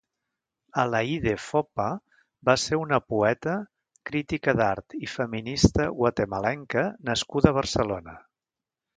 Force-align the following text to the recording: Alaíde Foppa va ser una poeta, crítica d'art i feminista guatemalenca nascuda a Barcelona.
Alaíde 0.83 1.33
Foppa 1.47 1.89
va 2.49 2.55
ser 2.61 2.79
una 2.83 2.99
poeta, 3.13 3.53
crítica 4.11 4.55
d'art 4.61 4.95
i 5.07 5.09
feminista 5.11 5.85
guatemalenca 5.99 6.87
nascuda 7.11 7.53
a 7.53 7.57
Barcelona. 7.59 8.17